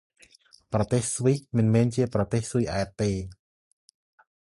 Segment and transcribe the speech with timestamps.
[0.73, 3.11] ប្រទេសស្វ៊ីស មិនមែនប្រទេសស៊ុយអែតទេ។